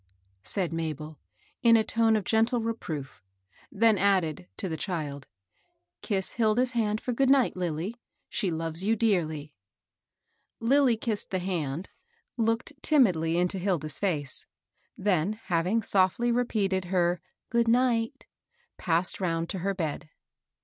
said 0.41 0.73
Mabel, 0.73 1.19
in 1.61 1.77
a 1.77 1.83
tone 1.83 2.15
of 2.15 2.23
gentle 2.23 2.59
re 2.59 2.73
proof; 2.73 3.21
then 3.71 3.99
added, 3.99 4.47
to 4.57 4.67
the 4.67 4.75
child, 4.75 5.27
^^Eiss 6.01 6.33
Hil 6.33 6.55
da's 6.55 6.71
hand 6.71 6.99
for 6.99 7.13
good 7.13 7.29
night, 7.29 7.55
Lilly. 7.55 8.01
She 8.27 8.49
loves 8.49 8.83
you 8.83 8.95
dearly." 8.95 9.53
Lilly 10.59 10.97
kissed 10.97 11.29
the 11.29 11.37
hand, 11.37 11.91
looked 12.35 12.73
timidly 12.81 13.37
into 13.37 13.59
Hil 13.59 13.77
da's 13.77 13.99
face; 13.99 14.47
then, 14.97 15.33
having 15.33 15.83
softly 15.83 16.31
repeated 16.31 16.85
her" 16.85 17.21
good 17.51 17.67
night," 17.67 18.25
passed 18.79 19.21
round 19.21 19.49
to 19.49 19.59
her 19.59 19.75
bed. 19.75 20.09